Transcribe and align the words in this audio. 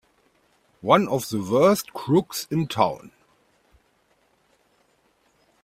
One 0.81 1.07
of 1.07 1.29
the 1.29 1.37
worst 1.39 1.93
crooks 1.93 2.47
in 2.49 2.65
town! 2.65 3.11